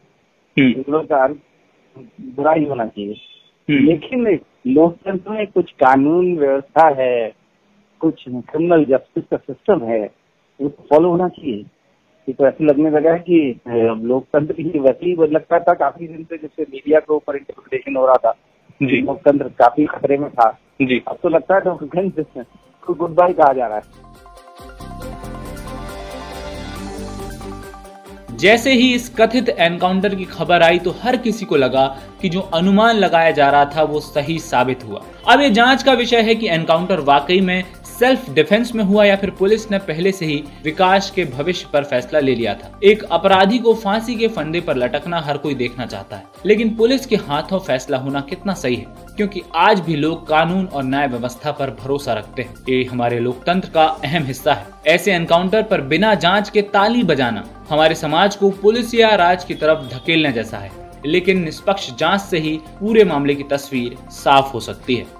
हम्म। 0.58 0.82
क्रिमिनल 0.82 1.04
का 1.04 1.26
बुरा 2.20 2.52
ही 2.52 2.64
होना 2.64 2.86
चाहिए। 2.86 3.14
हम्म। 3.70 3.84
लेकिन 3.84 4.40
लोकतंत्र 4.66 5.30
में 5.30 5.46
कुछ 5.46 5.72
कानून 5.72 6.36
व्यवस्था 6.36 6.94
है 6.98 7.32
कुछ 8.00 8.24
क्रिमिनल 8.28 8.84
जस्टिस 8.84 9.24
का 9.24 9.36
सिस्टम 9.36 9.84
है 9.84 10.10
वो 10.60 10.68
तो 10.68 10.86
फॉलो 10.90 11.10
होना 11.10 11.28
चाहिए। 11.28 11.64
तो 12.32 12.46
ऐसे 12.46 12.64
लगने 12.64 12.90
लगा 12.90 13.12
है 13.12 13.18
कि 13.18 13.60
लोकतंत्र 14.04 14.54
ही 14.58 14.78
वैसे 14.78 15.06
ही 15.06 15.16
लगता 15.16 15.58
था 15.58 15.74
काफ़ी 15.74 16.08
दिन 16.08 16.24
से 16.24 16.38
जैसे 16.38 16.62
मीडिया 16.62 17.00
के 17.00 17.14
ऊपर 17.14 17.36
इंटरप्रिटेशन 17.36 17.96
हो 17.96 18.06
रहा 18.06 18.14
था। 18.14 18.34
लोकतंत्र 18.82 19.48
काफ़ी 19.48 19.86
खतरे 19.86 20.18
में 20.18 20.30
था। 20.30 20.58
जी। 20.82 21.02
अब 21.08 21.18
तो 21.22 21.28
लगता 21.28 21.54
है 21.54 21.60
तो 21.60 22.94
गुड 22.94 23.10
बाय 23.10 23.32
कहा 23.32 23.52
जा 23.52 23.66
रहा 23.66 23.76
है। 23.76 23.82
जैसे 28.38 28.72
ही 28.72 28.94
इस 28.94 29.08
कथित 29.18 29.48
एनकाउंटर 29.48 30.14
की 30.14 30.24
खबर 30.24 30.62
आई 30.62 30.78
तो 30.78 30.94
हर 31.02 31.16
किसी 31.16 31.44
को 31.44 31.56
लगा 31.56 31.86
कि 32.22 32.28
जो 32.28 32.40
अनुमान 32.40 32.96
लगाया 32.96 33.30
जा 33.30 33.48
रहा 33.50 33.64
था 33.64 33.82
वो 33.82 34.00
सही 34.00 34.38
साबित 34.38 34.84
हुआ। 34.84 35.02
अब 35.28 35.40
ये 35.40 35.50
जाँच 35.50 35.82
का 35.82 35.92
विषय 35.92 36.20
है 36.20 36.34
कि 36.34 36.48
एनकाउंटर 36.48 37.00
वाकई 37.00 37.40
में 37.40 37.64
सेल्फ 37.98 38.30
डिफेंस 38.30 38.74
में 38.74 38.84
हुआ 38.84 39.04
या 39.04 39.16
फिर 39.16 39.30
पुलिस 39.30 39.70
ने 39.70 39.78
पहले 39.78 40.12
से 40.12 40.26
ही 40.26 40.44
विकास 40.64 41.10
के 41.10 41.24
भविष्य 41.24 41.66
पर 41.72 41.84
फैसला 41.84 42.20
ले 42.20 42.34
लिया 42.34 42.54
था। 42.54 42.80
एक 42.84 43.02
अपराधी 43.02 43.58
को 43.58 43.74
फांसी 43.74 44.14
के 44.14 44.28
फंदे 44.28 44.60
पर 44.60 44.76
लटकना 44.76 45.20
हर 45.20 45.36
कोई 45.36 45.54
देखना 45.54 45.86
चाहता 45.86 46.16
है। 46.16 46.24
लेकिन 46.46 46.74
पुलिस 46.74 47.06
के 47.06 47.16
हाथों 47.16 47.58
फैसला 47.58 47.98
होना 47.98 48.20
कितना 48.20 48.54
सही 48.54 48.76
है? 48.76 48.86
क्योंकि 49.16 49.42
आज 49.56 49.80
भी 49.80 49.96
लोग 49.96 50.28
कानून 50.28 50.66
और 50.66 50.84
न्याय 50.84 51.06
व्यवस्था 51.06 51.52
पर 51.52 51.70
भरोसा 51.70 52.12
रखते 52.12 52.42
हैं। 52.42 52.54
ये 52.68 52.84
हमारे 52.84 53.20
लोकतंत्र 53.20 53.70
का 53.70 53.84
अहम 53.84 54.24
हिस्सा 54.24 54.54
है। 54.54 54.66
ऐसे 54.86 55.12
एनकाउंटर 55.12 55.62
पर 55.62 55.80
बिना 55.80 56.14
जाँच 56.14 56.50
के 56.50 56.62
ताली 56.62 57.02
बजाना 57.02 57.66
हमारे 57.70 57.94
समाज 57.94 58.36
को 58.36 58.50
पुलिस 58.50 58.94
या 58.94 59.14
राज 59.14 59.44
की 59.44 59.54
तरफ़ 59.54 59.94
धकेलने 59.94 60.32
जैसा 60.32 60.56
है। 60.56 60.70
लेकिन 61.06 61.44
निष्पक्ष 61.44 61.94
जाँच 61.98 62.20
से 62.20 62.38
ही 62.38 62.60
पूरे 62.80 63.04
मामले 63.04 63.34
की 63.34 63.42
तस्वीर 63.42 64.10
साफ़ 64.10 64.52
हो 64.52 64.60
सकती 64.60 64.94
है। 64.94 65.17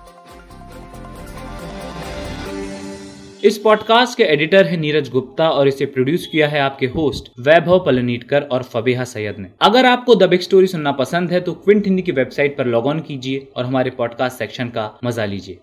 इस 3.45 3.57
पॉडकास्ट 3.59 4.17
के 4.19 4.25
एडिटर 4.25 4.67
है 4.67 4.77
नीरज 4.77 5.09
गुप्ता 5.11 5.49
और 5.51 5.69
इसे 5.69 5.87
प्रोड्यूस 5.87 6.27
किया 6.27 6.47
है 6.49 6.61
आपके 6.61 6.87
होस्ट 6.87 7.29
वैभव 7.41 7.79
पलनीटकर 7.87 8.43
और 8.43 8.63
फबेहा 8.63 9.05
सैयद 9.05 9.39
ने। 9.39 9.49
अगर 9.63 9.87
आपको 9.87 10.15
द 10.15 10.29
बिग 10.29 10.41
स्टोरी 10.41 10.67
सुनना 10.67 10.93
पसंद 10.93 11.33
है 11.33 11.41
तो 11.41 11.53
क्विंट 11.55 11.87
हिंदी 11.87 12.03
की 12.03 12.13
वेबसाइट 12.13 12.57
पर 12.59 12.67
लॉग 12.67 12.87
ऑन 12.87 13.01
कीजिए 13.01 13.47
और 13.57 13.65
हमारे 13.65 13.91
पॉडकास्ट 13.91 14.39
सेक्शन 14.39 14.69
का 14.69 14.91
मज़ा 15.05 15.25
लीजिए। 15.25 15.59